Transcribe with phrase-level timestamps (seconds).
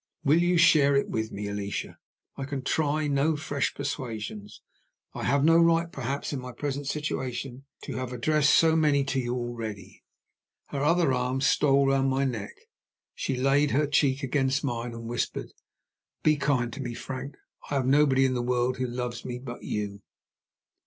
[0.23, 1.99] Will you share it with me, Alicia?
[2.35, 4.59] I can try no fresh persuasions
[5.13, 9.19] I have no right, perhaps, in my present situation to have addressed so many to
[9.19, 10.03] you already."
[10.69, 12.55] Her other arm stole round my neck;
[13.13, 15.53] she laid her cheek against mine, and whispered
[16.23, 17.35] "Be kind to me, Frank
[17.69, 20.01] I have nobody in the world who loves me but you!"